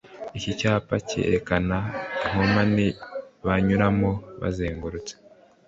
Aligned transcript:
Iki 0.37 0.51
cyapa 0.59 0.95
cyerekana 1.07 1.77
inkomane 2.25 2.87
banyuramo 3.45 4.11
bazengurutse 4.41 5.13